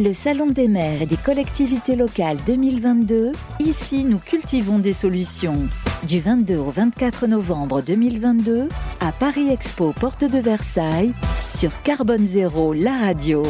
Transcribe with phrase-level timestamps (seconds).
[0.00, 5.56] Le Salon des maires et des collectivités locales 2022, ici nous cultivons des solutions.
[6.06, 8.68] Du 22 au 24 novembre 2022,
[9.00, 11.12] à Paris Expo, porte de Versailles,
[11.48, 13.42] sur Carbone Zéro, la radio.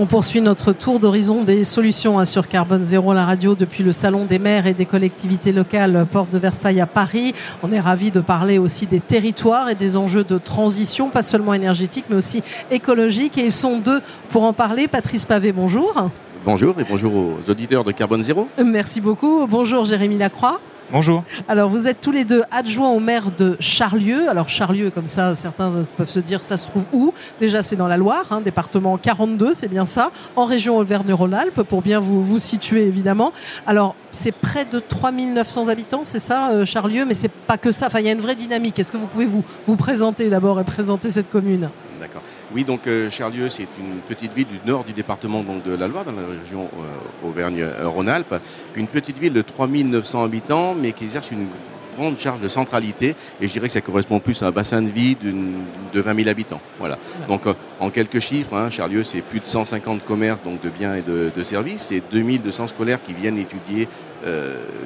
[0.00, 3.90] On poursuit notre tour d'horizon des solutions hein, sur Carbone Zéro, la radio, depuis le
[3.90, 7.34] Salon des maires et des collectivités locales, Porte de Versailles à Paris.
[7.64, 11.52] On est ravis de parler aussi des territoires et des enjeux de transition, pas seulement
[11.52, 13.38] énergétique, mais aussi écologique.
[13.38, 14.00] Et ils sont deux
[14.30, 14.86] pour en parler.
[14.86, 16.08] Patrice Pavé, bonjour.
[16.44, 18.46] Bonjour et bonjour aux auditeurs de Carbone Zéro.
[18.64, 19.48] Merci beaucoup.
[19.48, 20.60] Bonjour Jérémy Lacroix.
[20.90, 21.22] Bonjour.
[21.48, 24.30] Alors, vous êtes tous les deux adjoints au maire de Charlieu.
[24.30, 27.12] Alors, Charlieu, comme ça, certains peuvent se dire, ça se trouve où?
[27.40, 31.82] Déjà, c'est dans la Loire, hein, département 42, c'est bien ça, en région Auvergne-Rhône-Alpes, pour
[31.82, 33.34] bien vous, vous situer, évidemment.
[33.66, 37.88] Alors, c'est près de 3900 habitants, c'est ça, euh, Charlieu, mais c'est pas que ça.
[37.88, 38.78] Enfin, il y a une vraie dynamique.
[38.78, 41.68] Est-ce que vous pouvez vous, vous présenter d'abord et présenter cette commune?
[42.00, 42.22] D'accord.
[42.54, 45.86] Oui, donc euh, Charlieu, c'est une petite ville du nord du département donc, de la
[45.86, 48.36] Loire, dans la région euh, Auvergne-Rhône-Alpes.
[48.74, 51.48] Une petite ville de 3900 habitants, mais qui exerce une
[51.94, 53.14] grande charge de centralité.
[53.40, 56.28] Et je dirais que ça correspond plus à un bassin de vie de 20 000
[56.28, 56.60] habitants.
[56.78, 56.96] Voilà.
[57.28, 60.94] Donc euh, en quelques chiffres, hein, Charlieu, c'est plus de 150 commerces donc, de biens
[60.94, 61.92] et de, services.
[61.92, 63.88] Et 2200 scolaires qui viennent étudier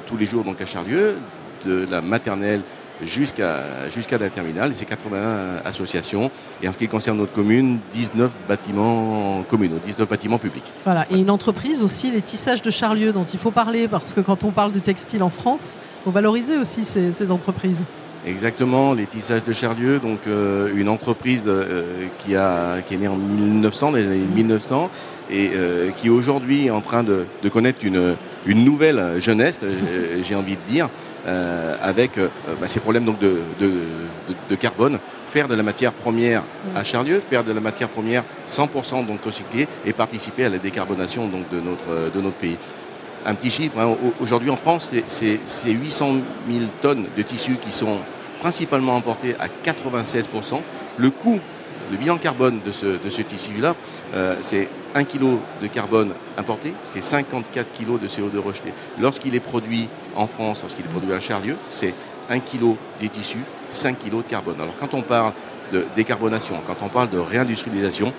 [0.05, 1.15] tous les jours donc, à Charlieu,
[1.65, 2.61] de la maternelle
[3.05, 4.73] jusqu'à jusqu'à la terminale.
[4.73, 6.31] C'est 81 associations.
[6.61, 10.71] Et en ce qui concerne notre commune, 19 bâtiments communaux, 19 bâtiments publics.
[10.85, 11.05] Voilà.
[11.11, 14.43] Et une entreprise aussi, les tissages de Charlieu, dont il faut parler, parce que quand
[14.43, 17.83] on parle du textile en France, il faut valoriser aussi ces, entreprises.
[18.25, 23.07] Exactement, les tissages de Charlieu, donc euh, une entreprise euh, qui, a, qui est née
[23.07, 24.89] en 1900, dans les années 1900,
[25.29, 29.61] et euh, qui aujourd'hui est en train de, de connaître une, une nouvelle jeunesse,
[30.25, 30.89] j'ai envie de dire,
[31.25, 32.27] avec euh,
[32.59, 34.99] bah, ces problèmes donc de, de, carbone,
[35.31, 36.43] faire de la matière première
[36.75, 41.27] à Charlieu, faire de la matière première 100% donc recyclée et participer à la décarbonation
[41.27, 42.57] donc de notre, de notre pays.
[43.25, 45.39] Un petit chiffre, hein, aujourd'hui en France, c'est
[45.71, 46.15] 800
[46.49, 47.99] 000 tonnes de tissus qui sont
[48.41, 50.59] principalement importés à 96%.
[50.97, 51.39] Le coût
[51.91, 53.75] le bilan carbone de ce, de ce tissu-là,
[54.13, 58.73] euh, c'est 1 kg de carbone importé, c'est 54 kg de CO2 rejeté.
[58.99, 61.93] Lorsqu'il est produit en France, lorsqu'il est produit à Charlieu, c'est
[62.29, 64.55] 1 kg des tissus, 5 kg de carbone.
[64.61, 65.33] Alors quand on parle
[65.71, 68.13] de décarbonation, quand on parle de réindustrialisation,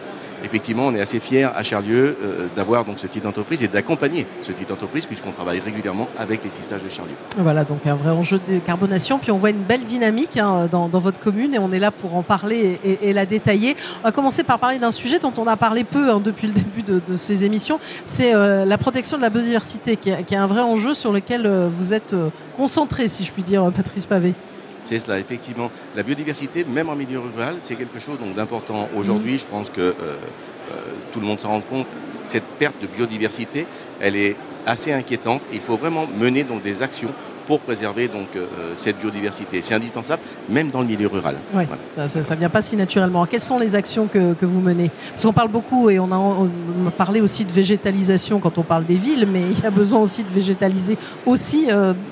[0.44, 4.26] effectivement, on est assez fiers à Charlieu euh, d'avoir donc ce type d'entreprise et d'accompagner
[4.40, 7.14] ce type d'entreprise puisqu'on travaille régulièrement avec les tissages de Charlieu.
[7.38, 9.18] Voilà, donc un vrai enjeu de décarbonation.
[9.18, 12.16] Puis on voit une belle dynamique hein, dans, votre commune et on est là pour
[12.16, 13.76] en parler et, la détailler.
[14.00, 16.52] On va commencer par parler d'un sujet dont on a parlé peu hein, depuis le
[16.52, 17.78] début de, ces émissions.
[18.04, 21.68] C'est euh, la protection de la biodiversité qui est, un vrai enjeu sur lequel euh,
[21.70, 22.14] vous êtes
[22.56, 24.34] concentré, si je puis dire, Patrice Pavé.
[24.84, 25.70] C'est cela, effectivement.
[25.96, 28.88] La biodiversité, même en milieu rural, c'est quelque chose d'important.
[28.94, 29.38] Aujourd'hui, mmh.
[29.38, 30.74] je pense que euh, euh,
[31.12, 31.86] tout le monde s'en rend compte,
[32.24, 33.66] cette perte de biodiversité,
[34.00, 34.36] elle est
[34.66, 35.40] assez inquiétante.
[35.52, 37.08] Il faut vraiment mener donc, des actions
[37.46, 38.46] pour préserver donc, euh,
[38.76, 39.62] cette biodiversité.
[39.62, 41.36] C'est indispensable, même dans le milieu rural.
[41.54, 41.64] Oui,
[42.06, 43.24] ça ne vient pas si naturellement.
[43.24, 44.90] quelles sont les actions que, vous menez?
[45.10, 46.48] Parce qu'on parle beaucoup, et on a, on
[46.86, 50.00] a, parlé aussi de végétalisation quand on parle des villes, mais il y a besoin
[50.00, 51.68] aussi de végétaliser aussi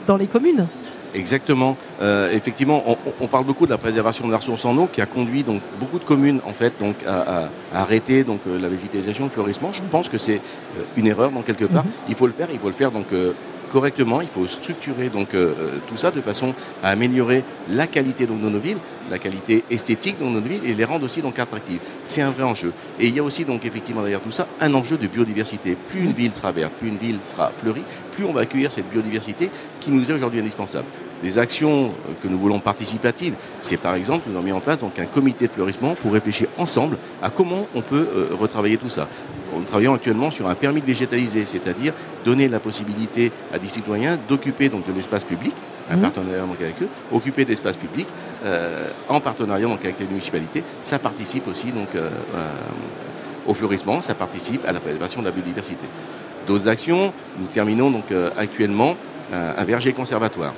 [0.06, 0.66] dans les communes.
[1.14, 1.76] Exactement.
[2.00, 2.82] Euh, effectivement,
[3.20, 5.60] on, parle beaucoup de la préservation de la ressource en eau qui a conduit donc
[5.78, 9.72] beaucoup de communes en fait donc à, arrêter donc euh, la végétalisation, le fleurissement.
[9.72, 10.40] Je pense que c'est
[10.78, 11.84] euh, une erreur dans quelque part.
[11.84, 11.90] Mhm.
[12.08, 12.48] Il faut le faire.
[12.52, 13.08] Il faut le faire donc
[13.72, 18.26] correctement, il faut structurer donc euh, euh, tout ça de façon à améliorer la qualité
[18.26, 18.76] de nos villes,
[19.10, 21.80] la qualité esthétique de nos villes et les rendre aussi donc attractives.
[22.04, 22.72] C'est un vrai enjeu.
[23.00, 25.76] Et il y a aussi donc effectivement derrière tout ça un enjeu de biodiversité.
[25.90, 28.90] Plus une ville sera verte, plus une ville sera fleurie, plus on va accueillir cette
[28.90, 29.48] biodiversité
[29.80, 30.86] qui nous est aujourd'hui indispensable.
[31.22, 34.78] Des actions euh, que nous voulons participatives, c'est par exemple nous avons mis en place
[34.82, 38.06] un comité de fleurissement pour réfléchir ensemble à comment on peut
[38.38, 39.08] retravailler tout ça.
[39.52, 41.92] Nous travaillons actuellement sur un permis de végétaliser, c'est-à-dire
[42.24, 45.54] donner la possibilité à des citoyens d'occuper donc de l'espace public,
[45.90, 46.00] un mmh.
[46.00, 48.06] partenariat avec eux, occuper d'espace public
[48.44, 50.62] euh, en partenariat donc avec les municipalités.
[50.80, 52.48] Ça participe aussi donc euh, euh,
[53.46, 55.86] au fleurissement, ça participe à la préservation de la biodiversité.
[56.46, 58.04] D'autres actions, nous terminons donc
[58.36, 58.96] actuellement
[59.32, 60.52] un verger conservatoire.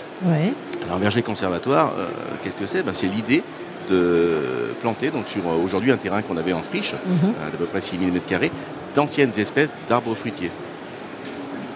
[0.83, 1.95] Alors un verger conservatoire,
[2.43, 2.83] qu'est-ce que c'est?
[2.83, 3.43] Ben, C'est l'idée
[3.89, 7.27] de planter donc sur aujourd'hui un terrain qu'on avait en friche, mmh.
[7.53, 8.51] d'à peu près 6 000 m2,
[8.95, 10.51] d'anciennes espèces d'arbres fruitiers.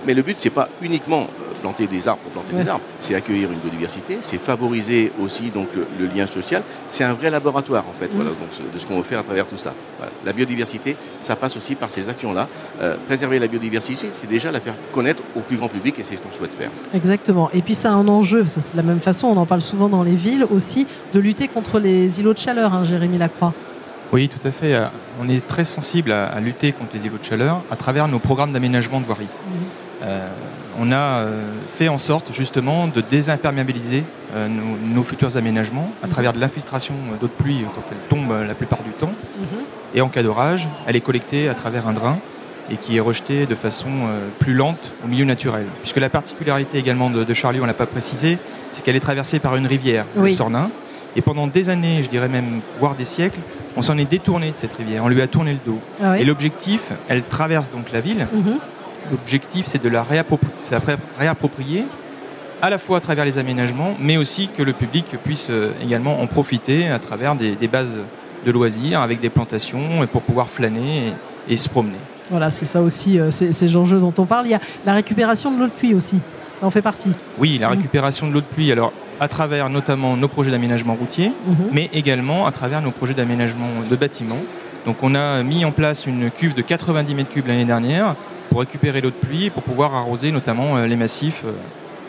[0.06, 3.14] Mais le but, c'est pas uniquement euh, planter des arbres pour planter des arbres, c'est
[3.14, 6.62] accueillir une biodiversité, c'est favoriser aussi donc le, lien social.
[6.88, 8.16] C'est un vrai laboratoire en fait, mm.
[8.16, 9.74] voilà, donc, de ce qu'on veut faire à travers tout ça.
[10.24, 12.48] La biodiversité, ça passe aussi par ces actions-là.
[12.80, 16.16] Euh, préserver la biodiversité, c'est déjà la faire connaître au plus grand public et c'est
[16.16, 16.70] ce qu'on souhaite faire.
[16.94, 17.50] Exactement.
[17.52, 19.88] Et puis ça a un enjeu, c'est de la même façon, on en parle souvent
[19.88, 23.52] dans les villes aussi, de lutter contre les îlots de chaleur, hein, Jérémy Lacroix.
[24.12, 24.74] Oui, tout à fait.
[24.74, 24.86] Euh,
[25.20, 28.52] on est très sensible à, lutter contre les îlots de chaleur à travers nos programmes
[28.52, 29.26] d'aménagement de voirie.
[30.02, 30.28] Euh,
[30.80, 31.24] on a
[31.74, 34.04] fait en sorte justement de désimperméabiliser
[34.94, 36.12] nos, futurs aménagements à mhm.
[36.12, 39.12] travers de l'infiltration d'eau de pluie quand elle tombe la plupart du temps.
[39.38, 39.46] Mhm.
[39.94, 42.18] Et en cas d'orage, elle est collectée à travers un drain
[42.70, 43.88] et qui est rejetée de façon
[44.38, 45.66] plus lente au milieu naturel.
[45.80, 48.38] Puisque la particularité également de, de Charlie, on ne l'a pas précisé,
[48.70, 50.70] c'est qu'elle est traversée par une rivière, le Sornin.
[51.16, 53.40] Et pendant des années, je dirais même, voire des siècles,
[53.78, 55.78] on s'en est détourné de cette rivière, on lui a tourné le dos.
[56.02, 58.26] Ah et l'objectif, elle traverse donc la ville.
[58.32, 58.56] Mhm.
[59.12, 61.86] L'objectif, c'est de la, réapproprier
[62.60, 66.20] à la fois à travers les aménagements, mais aussi que le public puisse euh, également
[66.20, 67.98] en profiter à travers des, bases
[68.44, 71.12] de loisirs, avec des plantations, pour pouvoir flâner
[71.48, 71.98] et, se promener.
[72.30, 74.46] Voilà, c'est ça aussi, euh, ces enjeux dont on parle.
[74.46, 76.18] Il y a la récupération de l'eau de pluie aussi
[76.62, 77.10] en fait partie.
[77.38, 81.28] Oui, la récupération de l'eau de pluie, alors à travers notamment nos projets d'aménagement routier,
[81.28, 81.68] mhm.
[81.72, 84.42] mais également à travers nos projets d'aménagement de bâtiments.
[84.86, 88.14] Donc on a mis en place une cuve de 90 mètres cubes l'année dernière
[88.48, 91.44] pour récupérer l'eau de pluie pour pouvoir arroser notamment euh, les massifs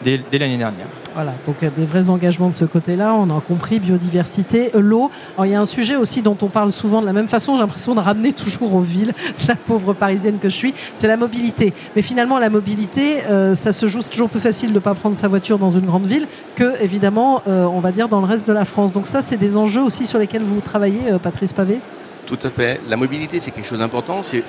[0.04, 0.88] dès, l'année dernière.
[1.16, 4.72] Voilà, donc il y a des vrais engagements de ce côté-là, on a compris, biodiversité,
[4.76, 5.10] l'eau.
[5.36, 7.56] Alors il y a un sujet aussi dont on parle souvent de la même façon,
[7.56, 9.14] j'ai l'impression de ramener toujours aux villes,
[9.48, 11.74] la pauvre parisienne que je suis, c'est la mobilité.
[11.96, 14.94] Mais finalement, la mobilité, euh, ça se joue, c'est toujours plus facile de ne pas
[14.94, 18.28] prendre sa voiture dans une grande ville que, évidemment, euh, on va dire, dans le
[18.28, 18.94] reste de la France.
[18.94, 21.80] Donc ça, c'est des enjeux aussi sur lesquels vous travaillez, euh, Patrice Pavé?
[22.26, 22.80] Tout à fait.
[22.88, 24.22] La mobilité, c'est quelque chose d'important.
[24.22, 24.44] C'est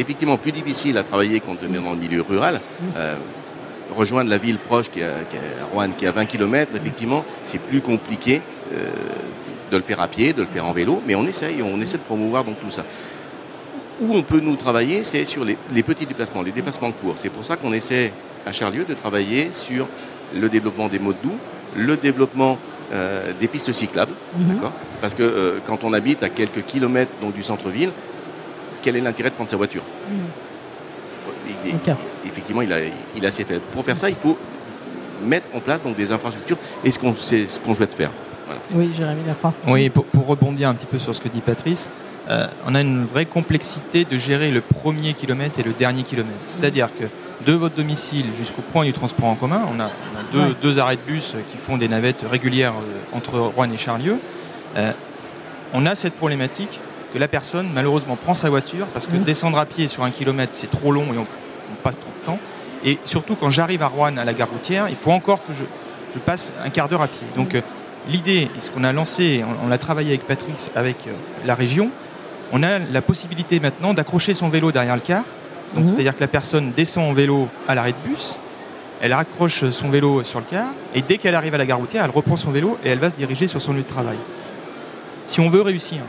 [0.00, 2.60] effectivement plus difficile à travailler quand on est dans le milieu rural.
[2.80, 2.96] Mmh
[3.94, 7.60] rejoindre la ville proche qui est, à Rouen, qui est à 20 km, effectivement, c'est
[7.60, 8.42] plus compliqué
[8.74, 8.88] euh,
[9.70, 11.98] de le faire à pied, de le faire en vélo, mais on essaye, on essaie
[11.98, 12.84] de promouvoir donc tout ça.
[14.00, 17.14] Où on peut nous travailler, c'est sur les, petits déplacements, les déplacements courts.
[17.16, 18.12] C'est pour ça qu'on essaie
[18.46, 19.86] à Charlieu de travailler sur
[20.34, 21.36] le développement des modes doux,
[21.76, 22.58] le développement
[22.92, 24.58] euh, des pistes cyclables, mhm.
[25.00, 27.90] Parce que euh, quand on habite à quelques kilomètres donc, du centre-ville,
[28.82, 29.82] quel est l'intérêt de prendre sa voiture?
[32.24, 32.78] Effectivement, il a,
[33.16, 33.60] il a assez fait.
[33.60, 34.36] Pour faire ça, il faut
[35.24, 38.10] mettre en place donc, des infrastructures et ce qu'on ce qu'on souhaite faire.
[38.72, 39.52] Oui, Jérémy Lacroix.
[39.66, 41.90] Oui, pour, rebondir un petit peu sur ce que dit Patrice,
[42.28, 46.38] euh, on a une vraie complexité de gérer le premier kilomètre et le dernier kilomètre.
[46.44, 47.04] C'est-à-dire que
[47.46, 49.90] de votre domicile jusqu'au point du transport en commun, on a,
[50.62, 54.18] deux, arrêts de bus qui font des navettes régulières euh, entre Rouen et Charlieu.
[54.76, 54.92] Euh,
[55.72, 56.80] on a cette problématique
[57.12, 59.24] que la personne, malheureusement, prend sa voiture parce que mmh.
[59.24, 61.26] descendre à pied sur un kilomètre, c'est trop long et on
[61.70, 62.38] on passe trop de temps.
[62.84, 65.64] Et surtout, quand j'arrive à Rouen, à la gare routière, il faut encore que je,
[66.18, 67.26] passe un quart d'heure à pied.
[67.36, 67.60] Donc, euh,
[68.08, 71.12] l'idée, ce qu'on a lancé, on, l'a travaillé avec Patrice, avec euh,
[71.44, 71.90] la région,
[72.52, 75.24] on a la possibilité maintenant d'accrocher son vélo derrière le car.
[75.74, 75.88] Donc, mhm.
[75.88, 78.36] c'est-à-dire que la personne descend en vélo à l'arrêt de bus,
[79.00, 82.04] elle accroche son vélo sur le car, et dès qu'elle arrive à la gare routière,
[82.04, 84.18] elle reprend son vélo et elle va se diriger sur son lieu de travail.
[85.24, 86.00] Si on veut réussir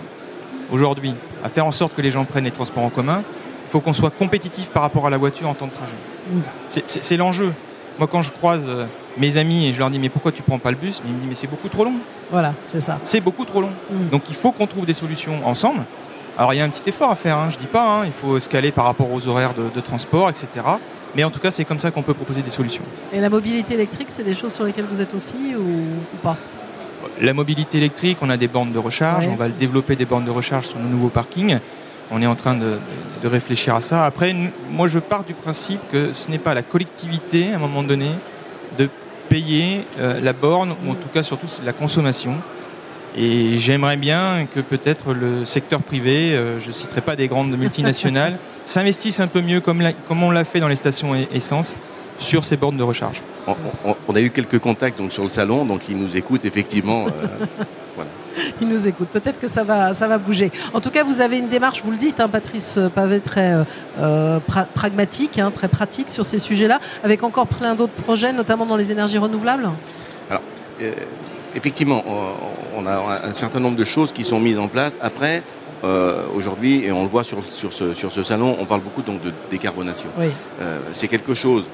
[0.71, 1.13] aujourd'hui
[1.43, 3.23] à faire en sorte que les gens prennent les transports en commun,
[3.67, 6.83] il faut qu'on soit compétitif par rapport à la voiture en temps de trajet.
[6.85, 7.53] C'est l'enjeu.
[7.99, 8.85] Moi, quand je croise euh,
[9.17, 11.19] mes amis et je leur dis mais pourquoi tu prends pas le bus, ils me
[11.19, 11.95] disent mais c'est beaucoup trop long.
[12.31, 12.99] Voilà, c'est ça.
[13.03, 13.71] C'est beaucoup trop long.
[13.91, 14.09] Mm.
[14.09, 15.83] Donc il faut qu'on trouve des solutions ensemble.
[16.37, 18.11] Alors il y a un petit effort à faire, hein, je dis pas, hein, il
[18.11, 20.65] faut se caler par rapport aux horaires de, transport, etc.
[21.13, 22.83] Mais en tout cas, c'est comme ça qu'on peut proposer des solutions.
[23.11, 26.37] Et la mobilité électrique, c'est des choses sur lesquelles vous êtes aussi ou, pas?
[27.21, 30.31] La mobilité électrique, on a des bornes de recharge, on va développer des bornes de
[30.31, 31.59] recharge sur nos nouveaux parkings
[32.11, 32.77] on est en train de,
[33.23, 34.03] réfléchir à ça.
[34.03, 34.35] Après,
[34.69, 38.09] moi, je pars du principe que ce n'est pas la collectivité, à un moment donné,
[38.77, 38.89] de
[39.29, 42.35] payer euh, la borne, ou en tout cas surtout la consommation.
[43.15, 47.55] Et j'aimerais bien que peut-être le secteur privé, euh, je ne citerai pas des grandes
[47.55, 51.77] multinationales, s'investisse un peu mieux comme, comme on l'a fait dans les stations essence
[52.17, 53.21] sur ces bornes de recharge.
[54.07, 57.05] On, a eu quelques contacts donc, sur le salon, donc ils nous écoutent effectivement.
[57.07, 57.45] Euh,
[58.61, 59.09] Ils nous écoutent.
[59.09, 60.51] Peut-être que ça va, ça va bouger.
[60.73, 63.63] En tout cas, vous avez une démarche, vous le dites, hein, Patrice Pavé, très euh,
[63.99, 64.39] euh,
[64.73, 68.91] pragmatique, hein, très pratique sur ces sujets-là, avec encore plein d'autres projets, notamment dans les
[68.91, 69.69] énergies renouvelables?
[70.29, 70.41] Alors,
[71.55, 72.03] effectivement,
[72.75, 74.97] on a un certain nombre de choses qui sont mises en place.
[75.01, 75.43] Après,
[76.35, 79.21] aujourd'hui, et on le voit sur, sur, ce, sur, ce, salon, on parle beaucoup donc
[79.21, 80.09] de décarbonation.
[80.93, 81.67] c'est quelque chose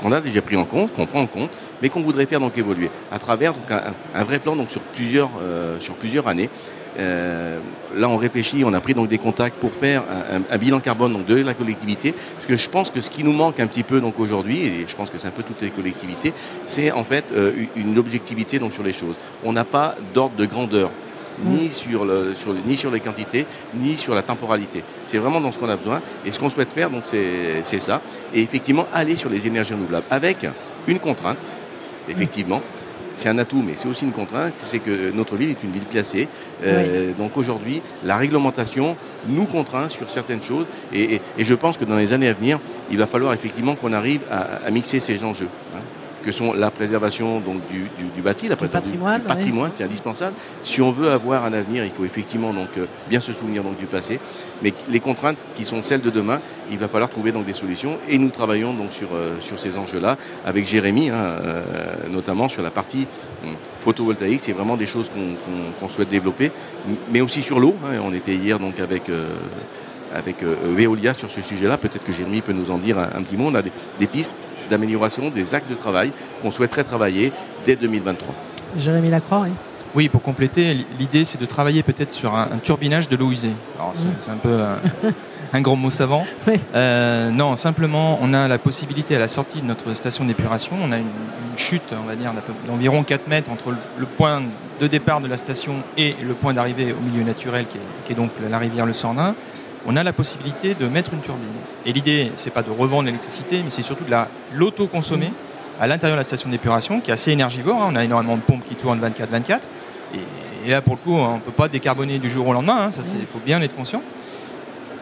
[0.00, 1.50] qu'on a déjà pris en compte, qu'on prend en compte,
[1.82, 5.30] mais qu'on voudrait faire donc évoluer à travers donc, un, vrai plan donc sur plusieurs,
[5.40, 6.48] euh, sur plusieurs années.
[6.98, 7.58] Euh,
[7.94, 10.02] là, on réfléchit, on a pris donc des contacts pour faire
[10.50, 12.12] un, bilan carbone donc, de la collectivité.
[12.34, 14.84] Parce que je pense que ce qui nous manque un petit peu donc aujourd'hui, et
[14.86, 16.32] je pense que c'est un peu toutes les collectivités,
[16.66, 19.16] c'est en fait euh, une objectivité donc sur les choses.
[19.44, 20.90] On n'a pas d'ordre de grandeur
[21.44, 24.82] ni sur, le, sur, ni sur les quantités, ni sur la temporalité.
[25.06, 26.02] C'est vraiment dans ce qu'on a besoin.
[26.24, 28.02] Et ce qu'on souhaite faire, donc, c'est ça.
[28.34, 30.46] Et effectivement, aller sur les énergies renouvelables avec
[30.86, 31.38] une contrainte,
[32.08, 32.60] effectivement.
[33.14, 35.86] C'est un atout, mais c'est aussi une contrainte, c'est que notre ville est une ville
[35.86, 36.28] classée.
[36.64, 41.96] Euh, donc aujourd'hui, la réglementation nous contraint sur certaines choses, et, je pense que dans
[41.96, 42.58] les années à venir,
[42.90, 45.48] il va falloir effectivement qu'on arrive à, mixer ces enjeux.
[45.76, 45.80] Hein
[46.22, 50.34] que sont la préservation donc, du, bâti, la préservation patrimoine, du, patrimoine c'est indispensable.
[50.62, 53.78] Si on veut avoir un avenir, il faut effectivement donc, euh, bien se souvenir donc,
[53.78, 54.20] du passé,
[54.62, 57.98] mais les contraintes qui sont celles de demain, il va falloir trouver donc, des solutions
[58.08, 61.62] et nous travaillons donc, sur, euh, sur ces enjeux-là avec Jérémy, hein, euh,
[62.10, 63.06] notamment sur la partie
[63.44, 65.10] hum, photovoltaïque, c'est vraiment des choses
[65.80, 66.52] qu'on souhaite développer,
[67.10, 67.76] mais aussi sur l'eau.
[67.84, 68.00] Hein.
[68.04, 69.10] on était hier donc avec
[70.12, 71.78] avec Veolia sur ce sujet-là.
[71.78, 73.46] Peut-être que Jérémy peut nous en dire un, petit mot.
[73.46, 74.34] On a des pistes
[74.70, 77.32] d'amélioration des actes de travail qu'on souhaiterait travailler
[77.66, 78.34] dès 2023.
[78.78, 79.50] Jérémy Lacroix, oui.
[79.94, 83.50] Oui, pour compléter, l'idée c'est de travailler peut-être sur un, turbinage de l'eau usée.
[83.76, 84.32] Alors c'est mm.
[84.32, 84.60] un peu
[85.52, 86.24] un, grand mot savant.
[86.74, 90.92] Euh, non, simplement on a la possibilité à la sortie de notre station d'épuration, on
[90.92, 91.06] a une,
[91.56, 92.32] chute, on va dire,
[92.66, 94.42] d'environ 4 mètres entre le, point
[94.80, 98.12] de départ de la station et le point d'arrivée au milieu naturel qui est, qui
[98.12, 99.34] est donc la rivière Le Sornin
[99.86, 101.46] on a la possibilité de mettre une turbine.
[101.86, 104.14] Et l'idée, c'est pas de revendre l'électricité, mais c'est surtout de
[104.54, 105.32] l'auto-consommer
[105.80, 107.82] à l'intérieur de la station d'épuration, qui est assez énergivore.
[107.82, 107.88] Hein.
[107.92, 109.60] On a énormément de pompes qui tournent 24-24.
[110.14, 112.76] Et, là, pour le coup, on ne peut pas décarboner du jour au lendemain.
[112.86, 112.92] Hein.
[112.92, 114.02] Ça, il faut bien être conscient.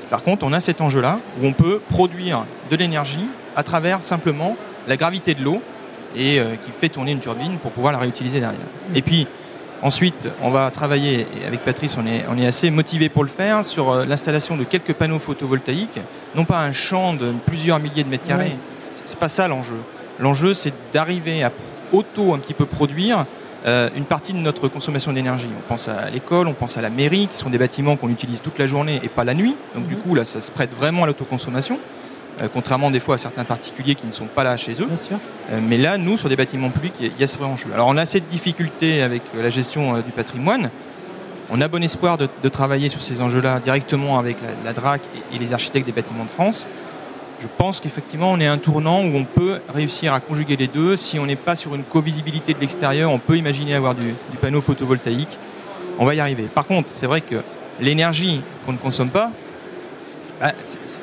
[0.09, 4.57] Par contre, on a cet enjeu-là où on peut produire de l'énergie à travers simplement
[4.87, 5.61] la gravité de l'eau
[6.17, 8.61] et euh, qui fait tourner une turbine pour pouvoir la réutiliser derrière.
[8.95, 9.27] Et puis,
[9.81, 13.31] Ensuite, on va travailler, et avec Patrice, on est, on est assez motivé pour le
[13.31, 16.01] faire, sur euh, l'installation de quelques panneaux photovoltaïques,
[16.35, 18.57] non pas un champ de plusieurs milliers de mètres carrés.
[18.95, 19.77] Ce C'est pas ça l'enjeu.
[20.19, 21.53] L'enjeu, c'est d'arriver à
[21.93, 23.25] auto un petit peu produire
[23.67, 25.49] euh, une partie de notre consommation d'énergie.
[25.57, 28.43] On pense à l'école, on pense à la mairie, qui sont des bâtiments qu'on utilise
[28.43, 29.57] toute la journée et pas la nuit.
[29.75, 30.01] Donc du mhm.
[30.01, 31.79] coup, là, ça se prête vraiment à l'autoconsommation.
[32.41, 34.89] Euh, contrairement des fois à certains particuliers qui ne sont pas là chez eux.
[35.51, 37.69] Euh, mais là, nous, sur des bâtiments publics, il y, a ce vrai enjeu.
[37.75, 40.71] Alors on a cette difficulté avec euh, la gestion du patrimoine.
[41.51, 45.01] On a bon espoir de, travailler sur ces enjeux-là directement avec la, DRAC
[45.33, 46.69] et, les architectes des bâtiments de France.
[47.41, 50.67] Je pense qu'effectivement, on est à un tournant où on peut réussir à conjuguer les
[50.67, 50.97] deux.
[50.97, 54.61] Si on n'est pas sur une co-visibilité de l'extérieur, on peut imaginer avoir du, panneau
[54.61, 55.39] photovoltaïque.
[55.99, 56.45] On va y arriver.
[56.55, 57.37] Par contre, c'est vrai que
[57.81, 59.33] l'énergie qu'on ne consomme pas,
[60.41, 60.53] bah,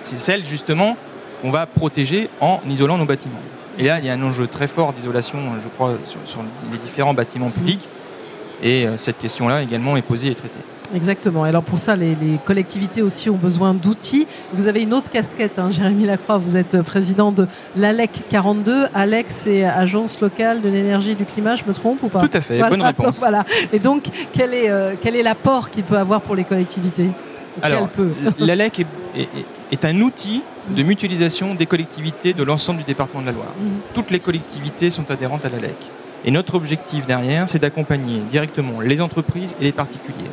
[0.03, 0.95] c'est celle justement
[1.43, 3.41] on va protéger en isolant nos bâtiments.
[3.77, 7.13] Et là, il y a un enjeu très fort d'isolation, je crois, sur, les différents
[7.13, 7.87] bâtiments publics.
[8.63, 10.59] Et euh, cette question-là également est posée et traitée.
[10.93, 11.43] Exactement.
[11.43, 12.15] Alors pour ça, les,
[12.45, 14.27] collectivités aussi ont besoin d'outils.
[14.53, 16.37] Vous avez une autre casquette, hein, Jérémy Lacroix.
[16.37, 18.85] Vous êtes président de l'ALEC 42.
[18.93, 21.55] ALEC, c'est Agence locale de l'énergie et du climat.
[21.55, 22.59] Je me trompe ou pas Tout à fait.
[22.59, 23.19] Bonne réponse.
[23.19, 23.43] voilà.
[23.73, 27.09] Et donc, quel est euh, quel est l'apport qu'il peut avoir pour les collectivités?
[27.61, 27.89] Alors,
[28.39, 29.45] l'ALEC est, est
[29.83, 33.53] un outil de mutualisation des collectivités de l'ensemble du département de la Loire.
[33.59, 33.79] Mhm.
[33.93, 35.75] Toutes les collectivités sont adhérentes à la LEC.
[36.23, 40.31] Et notre objectif derrière, c'est d'accompagner directement les entreprises et les particuliers.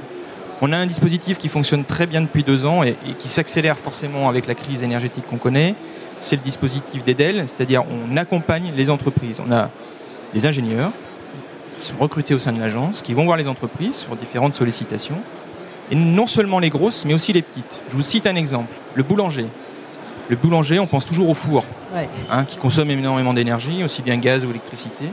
[0.62, 4.28] On a un dispositif qui fonctionne très bien depuis deux ans et, qui s'accélère forcément
[4.28, 5.74] avec la crise énergétique qu'on connaît.
[6.20, 9.42] C'est le dispositif d'EDEL, c'est-à-dire on accompagne les entreprises.
[9.44, 9.70] On a
[10.32, 10.92] des ingénieurs
[11.80, 15.18] qui sont recrutés au sein de l'agence, qui vont voir les entreprises sur différentes sollicitations.
[15.92, 17.82] Et non seulement les grosses, mais aussi les petites.
[17.90, 18.72] Je vous cite un exemple.
[18.94, 19.44] Le boulanger.
[20.30, 21.64] Le boulanger, on pense toujours au four,
[22.30, 25.04] hein, qui consomme énormément d'énergie, aussi bien gaz ou électricité.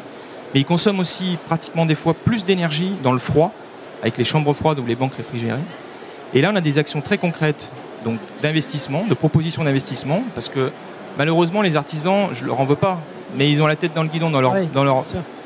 [0.53, 3.51] Mais il consomme aussi pratiquement des fois plus d'énergie dans le froid,
[4.01, 5.59] avec les chambres froides ou les banques réfrigérées.
[6.33, 7.71] Et là, on a des actions très concrètes
[8.05, 10.71] donc d'investissement, de propositions d'investissement, parce que
[11.17, 13.01] malheureusement, les artisans, je ne leur en veux pas,
[13.35, 15.01] mais ils ont la tête dans le guidon dans leur, dans leur,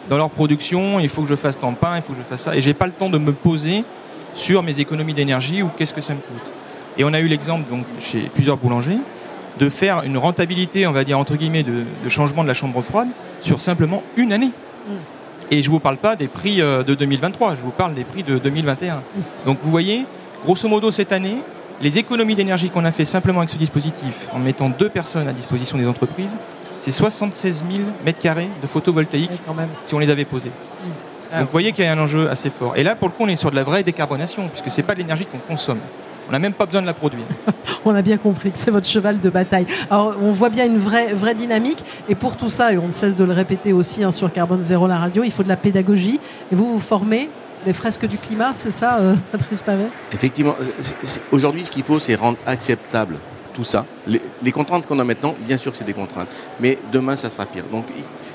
[0.09, 0.99] dans leur production.
[0.99, 2.55] Il faut que je fasse tant de pain, il faut que je fasse ça.
[2.55, 3.83] Et j'ai pas le temps de me poser
[4.33, 6.53] sur mes économies d'énergie ou qu'est-ce que ça me coûte.
[6.97, 8.99] Et on a eu l'exemple donc chez plusieurs boulangers
[9.59, 13.09] de faire une rentabilité, on va dire entre guillemets, de, changement de la chambre froide
[13.41, 14.51] sur simplement une année.
[14.87, 14.91] Mm.
[15.51, 18.03] Et je ne vous parle pas des prix euh, de 2023, je vous parle des
[18.03, 18.95] prix de 2021.
[18.95, 19.01] Mm.
[19.45, 20.05] Donc vous voyez,
[20.43, 21.37] grosso modo cette année,
[21.81, 25.33] les économies d'énergie qu'on a fait simplement avec ce dispositif, en mettant deux personnes à
[25.33, 26.37] disposition des entreprises,
[26.77, 29.31] c'est 76 000 m2 de photovoltaïque
[29.83, 30.51] si on les avait posés.
[31.33, 31.39] Mm.
[31.39, 32.73] Donc vous voyez qu'il y a un enjeu assez fort.
[32.75, 34.87] Et là, pour le coup, on est sur de la vraie décarbonation, puisque ce n'est
[34.87, 35.79] pas de l'énergie qu'on consomme.
[36.29, 37.25] On n'a même pas besoin de la produire.
[37.85, 39.65] on a bien compris que c'est votre cheval de bataille.
[39.89, 41.83] Alors, on voit bien une vraie, vraie dynamique.
[42.07, 44.63] Et pour tout ça, et on ne cesse de le répéter aussi hein, sur Carbone
[44.63, 46.19] Zéro, la radio, il faut de la pédagogie.
[46.51, 47.29] Et vous, vous formez
[47.65, 49.87] des fresques du climat, c'est ça, euh, Patrice Pavet?
[50.11, 50.55] Effectivement.
[51.31, 53.17] Aujourd'hui, ce qu'il faut, c'est rendre acceptable
[53.53, 53.85] tout ça.
[54.07, 57.45] Les, contraintes qu'on a maintenant, bien sûr que c'est des contraintes, mais demain, ça sera
[57.45, 57.63] pire.
[57.71, 57.85] Donc,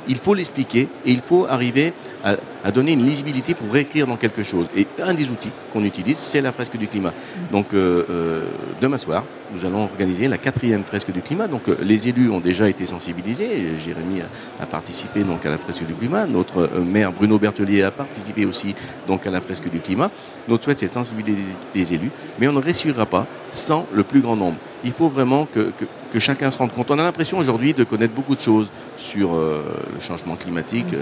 [0.09, 1.93] il faut l'expliquer et il faut arriver
[2.25, 2.37] à,
[2.73, 4.67] donner une lisibilité pour réécrire dans quelque chose.
[4.77, 7.13] Et un des outils qu'on utilise, c'est la fresque du climat.
[7.53, 8.43] Donc, euh, euh,
[8.81, 9.25] demain soir,
[9.55, 11.49] nous allons organiser la quatrième fresque du climat.
[11.49, 13.79] Donc les élus ont déjà été sensibilisés.
[13.79, 14.21] Jérémy
[14.61, 16.27] a, participé donc à la fresque du climat.
[16.27, 18.75] Notre maire Bruno Bertelier a participé aussi
[19.07, 20.11] donc à la fresque du climat.
[20.49, 21.39] Notre souhait c'est de sensibiliser
[21.75, 24.57] les élus, mais on ne réussira pas sans le plus grand nombre.
[24.85, 25.73] Il faut vraiment que,
[26.19, 26.91] chacun se rende compte.
[26.91, 30.95] On a l'impression aujourd'hui de connaître beaucoup de choses sur le changement climatique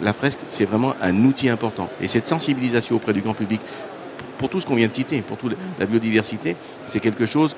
[0.00, 1.88] la fresque, c'est vraiment un outil important.
[2.00, 3.60] Et cette sensibilisation auprès du grand public,
[4.38, 6.56] pour tout ce qu'on vient de citer, pour toute la biodiversité,
[6.86, 7.56] c'est quelque chose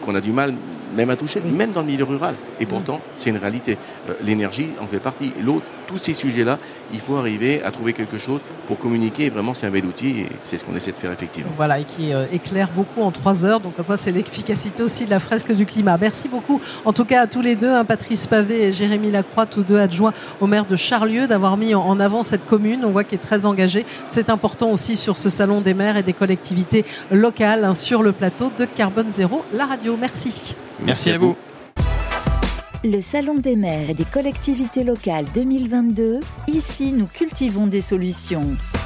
[0.00, 0.54] qu'on a du mal
[0.94, 2.34] même à toucher, même dans le milieu rural.
[2.60, 3.76] Et pourtant, c'est une réalité.
[4.08, 5.32] Euh, l'énergie en fait partie.
[5.42, 6.58] L'eau, tous ces sujets-là,
[6.92, 9.30] il faut arriver à trouver quelque chose pour communiquer.
[9.30, 11.50] vraiment, c'est un bel outil et c'est ce qu'on essaie de faire effectivement.
[11.56, 13.60] Voilà, et qui euh, éclaire beaucoup en trois heures.
[13.60, 15.96] Donc, c'est l'efficacité aussi de la fresque du climat.
[16.00, 19.46] Merci beaucoup, en tout cas, à tous les deux, hein, Patrice Pavé et Jérémy Lacroix,
[19.46, 22.84] tous deux adjoints au maire de Charlieu, d'avoir mis en avant cette commune.
[22.84, 23.84] On voit qu'elle est très engagée.
[24.08, 28.12] C'est important aussi sur ce salon des maires et des collectivités locales hein, sur le
[28.12, 29.96] plateau de Carbone Zéro, la radio.
[30.00, 30.54] Merci.
[30.84, 31.36] Merci à vous.
[32.86, 38.44] Le Salon des maires et des collectivités locales 2022, ici nous cultivons des solutions.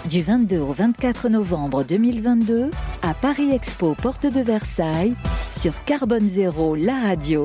[0.08, 2.70] Du 22 au 24 novembre 2022,
[3.02, 5.14] à Paris Expo, porte de Versailles,
[5.50, 7.44] sur Carbone Zéro, la radio.